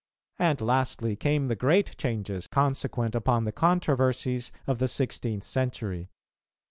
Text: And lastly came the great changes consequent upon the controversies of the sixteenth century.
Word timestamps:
And 0.39 0.59
lastly 0.61 1.15
came 1.15 1.47
the 1.47 1.55
great 1.55 1.95
changes 1.95 2.47
consequent 2.47 3.13
upon 3.13 3.43
the 3.43 3.51
controversies 3.51 4.51
of 4.65 4.79
the 4.79 4.87
sixteenth 4.87 5.43
century. 5.43 6.09